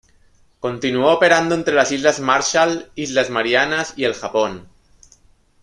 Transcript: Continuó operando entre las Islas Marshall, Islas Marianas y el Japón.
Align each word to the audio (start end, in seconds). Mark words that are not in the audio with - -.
Continuó 0.59 1.11
operando 1.13 1.53
entre 1.53 1.75
las 1.75 1.91
Islas 1.91 2.19
Marshall, 2.19 2.89
Islas 2.95 3.29
Marianas 3.29 3.93
y 3.97 4.05
el 4.05 4.15
Japón. 4.15 4.67